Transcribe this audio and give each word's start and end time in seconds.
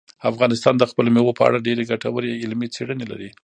افغانستان 0.31 0.75
د 0.77 0.83
خپلو 0.91 1.09
مېوو 1.15 1.37
په 1.37 1.43
اړه 1.47 1.63
ډېرې 1.67 1.83
ګټورې 1.91 2.39
علمي 2.43 2.67
څېړنې 2.75 3.05
لري. 3.11 3.29